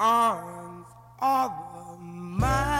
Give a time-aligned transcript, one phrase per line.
[0.00, 0.86] arms
[1.20, 1.52] of
[2.00, 2.73] mine.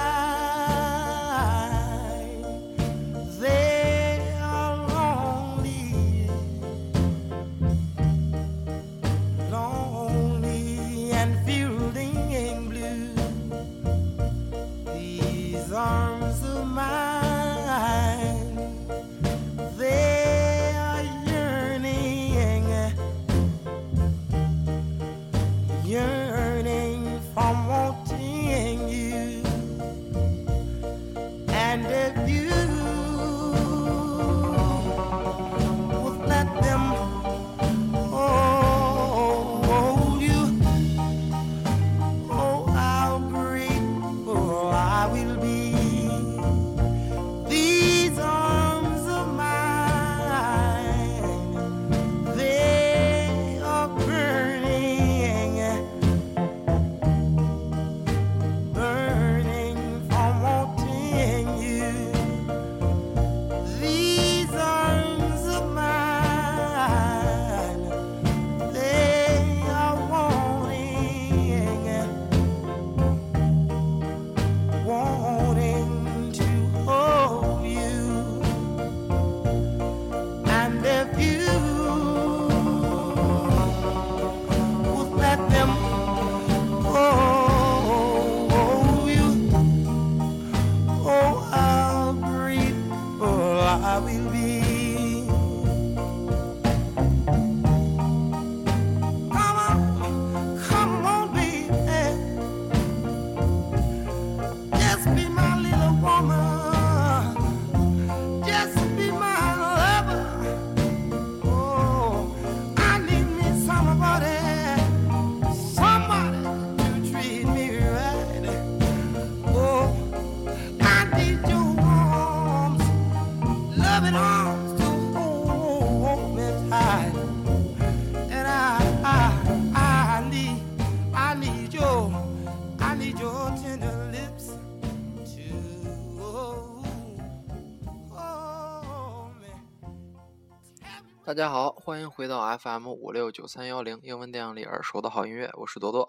[141.27, 146.07] 大家好，欢迎回到 FM 五六九三幺零英文电影里耳熟的好音乐，我是多多。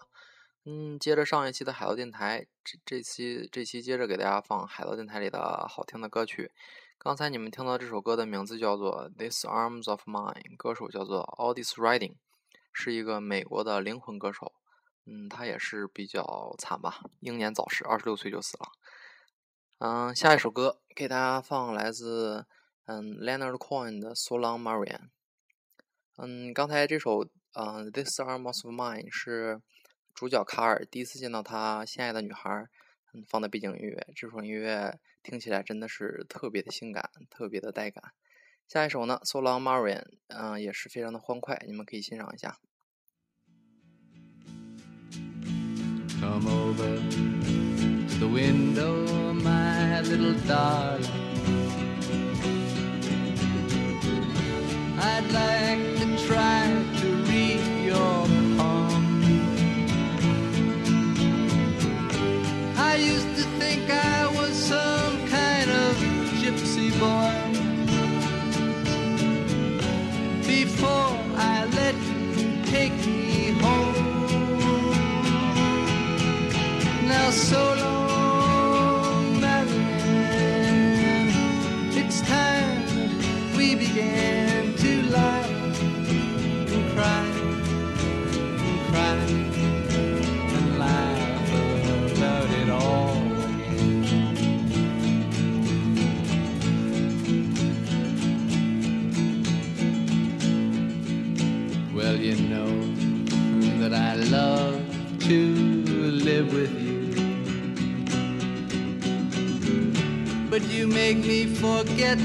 [0.66, 6.52] 嗯，接着上一期的海盗电台，这这期这期接着给大家放海盗电台里的好听的歌曲。
[6.98, 12.16] 刚才你们听到这首歌的名字叫做《This Arms of Mine》，歌手叫做 Otis Riding，
[12.74, 14.52] 是一个美国的灵魂歌手。
[15.06, 18.68] 嗯，他也是比较惨吧，英年早逝，二十六岁就死了。
[19.78, 22.46] 嗯，下一首歌给大家放来自
[22.86, 25.00] 嗯 Leonard Cohen 的《So Long Marian》。
[26.18, 29.62] 嗯，刚才这首嗯《This Arms of Mine》是
[30.14, 32.68] 主角卡尔第一次见到他心爱的女孩，
[33.14, 34.08] 嗯，放的背景音乐。
[34.16, 38.14] 这首音乐听起来真的是特别的性感，特别的带感。
[38.68, 42.60] 下一首呢，《So Long Marian》，嗯，也是非常的欢快，你们可以欣赏一下。
[46.20, 46.98] Come over
[48.08, 51.25] to the window, my little darling.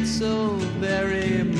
[0.06, 0.48] So
[0.78, 1.59] very much.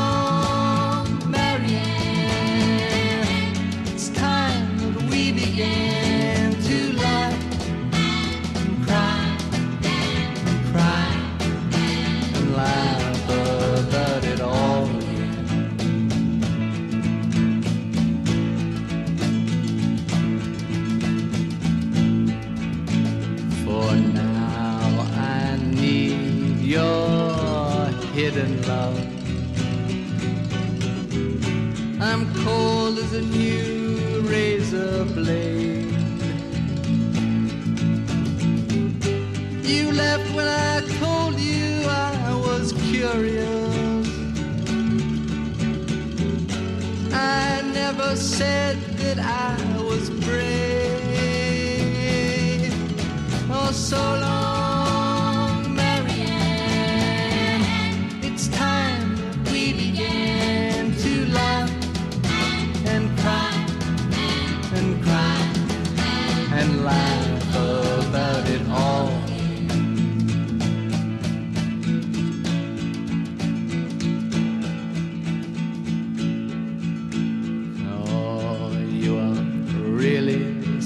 [48.15, 50.41] said that I was brave.
[53.49, 54.40] Oh, so long,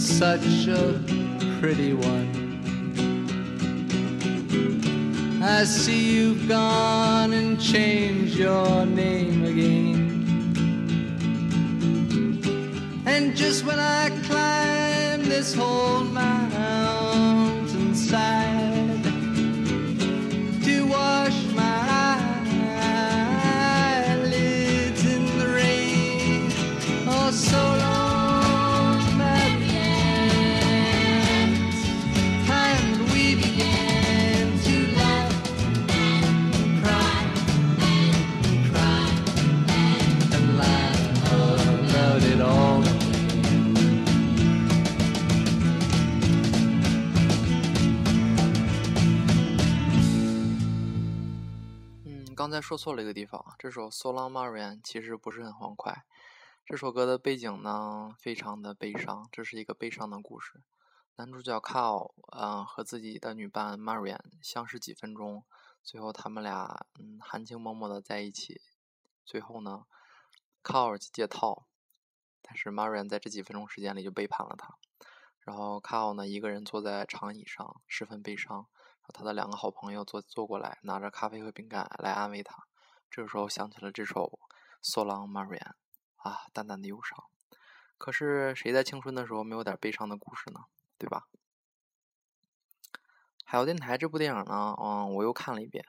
[0.05, 1.01] such a
[1.59, 2.29] pretty one.
[5.41, 10.13] I see you've gone and changed your name again.
[13.07, 16.45] And just when I climb this whole mountainside
[52.55, 56.05] 才说错了一个地方，这首《So Long Marian》其实不是很欢快。
[56.65, 60.61] 这首歌的背景呢，非常的悲伤，这是一个悲伤的故事。
[61.17, 65.43] 男主角 Carl，嗯、和自己的女伴 Marian 相识几分钟，
[65.83, 68.61] 最后他们俩嗯含情脉脉的在一起。
[69.25, 69.85] 最后呢
[70.63, 71.65] ，Carl 戒套，
[72.41, 74.75] 但是 Marian 在这几分钟时间里就背叛了他。
[75.41, 78.67] 然后 Carl 呢，一个人坐在长椅上，十分悲伤。
[79.05, 82.63] 然后他的两个好朋友坐坐过来，拿着咖啡和饼干来安慰他。
[83.11, 84.39] 这时候想起了这首
[84.81, 85.59] 《So Long Marian》，
[86.15, 87.25] 啊，淡淡的忧伤。
[87.99, 90.61] 可是谁在青春的时候没有点悲伤的故事呢？
[90.97, 91.27] 对吧？
[93.45, 95.85] 海盗电台这部电影呢，嗯，我又看了一遍，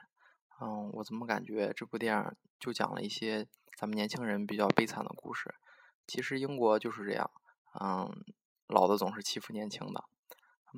[0.61, 5.55] 嗯，我怎么感觉这部电影就讲了一些咱们年轻人比较悲惨的故事？
[6.05, 7.31] 其实英国就是这样，
[7.81, 8.23] 嗯，
[8.67, 10.05] 老的总是欺负年轻的。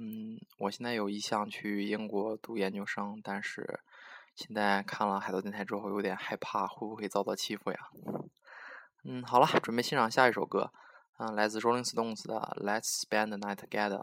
[0.01, 3.81] 嗯，我现在有意向去英国读研究生，但是
[4.33, 7.77] 现在看了海盗电台之后，有点害怕会不会遭到欺负呀？
[9.03, 10.71] 嗯，好了，准备欣赏下一首歌，
[11.17, 13.99] 嗯，来自 Rolling Stones 的《Let's Spend the Night Together》。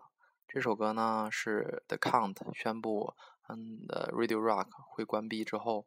[0.46, 3.14] 这首歌呢是 The Count 宣布，
[3.48, 5.86] 嗯的 Radio Rock 会关闭之后，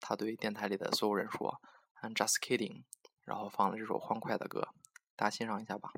[0.00, 1.60] 他对电台里的所有人说
[2.00, 2.84] ，I'm just kidding，
[3.26, 4.68] 然后放了这首欢快的歌，
[5.16, 5.92] 大家欣赏一下吧。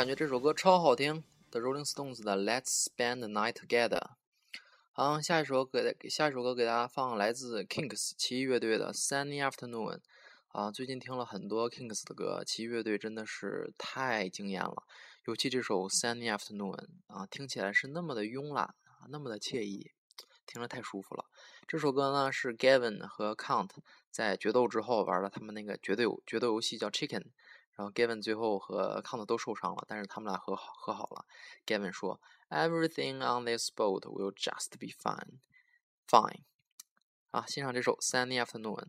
[0.00, 3.98] 感觉这首歌超好听？The Rolling Stones 的《Let's Spend the Night Together》。
[4.92, 9.96] 好，下一首给下一首歌给大家放来自 Kinks 奇异乐队的《Sunny Afternoon》。
[10.48, 14.84] 啊，最近听了很多 Kinks 的歌，奇异乐队真的是太惊艳了，
[15.26, 16.78] 尤其这首《Sunny Afternoon》
[17.08, 19.90] 啊，听起来是那么的慵懒啊，那么的惬意，
[20.46, 21.26] 听着太舒服了。
[21.68, 23.68] 这首歌呢是 Gavin 和 Count
[24.10, 27.26] 在决斗之后玩了他们那个决斗决斗游戏叫 Chicken，
[27.76, 31.24] 然后 Gavin 最后和康德都受伤了，但是他们俩和和好了。
[31.66, 35.38] Gavin 说：“Everything on this boat will just be fine,
[36.06, 36.42] fine。”
[37.30, 38.88] 啊，欣赏这首《Sunny Afternoon》。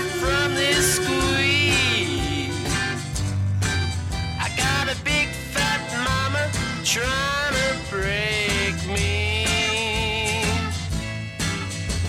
[6.91, 9.45] trying to break me.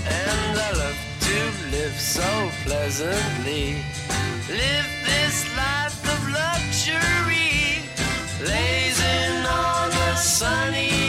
[0.04, 3.76] And I love to live so pleasantly.
[4.50, 7.86] Live this life of luxury.
[8.42, 11.01] Lazing on a sunny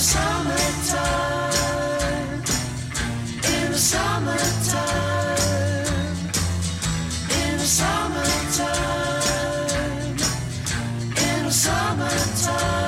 [0.00, 1.50] summertime
[3.42, 4.78] in the summertime
[7.30, 8.68] in the summertime
[11.16, 12.78] in the summertime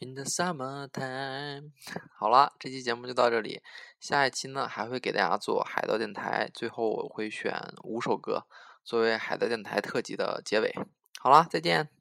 [0.00, 1.72] in the summertime
[2.16, 3.60] 好了这期节目就到这里
[3.98, 8.46] 下一期呢还会给大家做海盗电台最后我会选五首歌
[8.88, 10.74] 作为海德电台特辑的结尾。
[11.20, 11.97] 好啦再见。